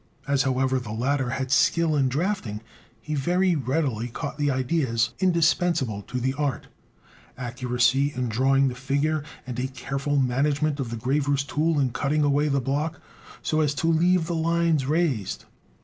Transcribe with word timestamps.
As, 0.27 0.41
however, 0.41 0.79
the 0.79 0.89
latter 0.91 1.29
had 1.29 1.51
skill 1.51 1.95
in 1.95 2.09
drafting, 2.09 2.61
he 3.01 3.13
very 3.13 3.55
readily 3.55 4.07
caught 4.07 4.39
the 4.39 4.49
ideas 4.49 5.13
indispensable 5.19 6.01
to 6.01 6.19
the 6.19 6.33
art, 6.33 6.65
accuracy 7.37 8.11
in 8.15 8.27
drawing 8.27 8.67
the 8.67 8.73
figure, 8.73 9.23
and 9.45 9.59
a 9.59 9.67
careful 9.67 10.17
management 10.17 10.79
of 10.79 10.89
the 10.89 10.97
graver's 10.97 11.43
tool 11.43 11.79
in 11.79 11.91
cutting 11.91 12.23
away 12.23 12.47
the 12.47 12.59
block 12.59 12.99
so 13.43 13.59
as 13.59 13.75
to 13.75 13.85
leave 13.91 14.25
the 14.25 14.33
lines 14.33 14.87
raised. 14.87 15.45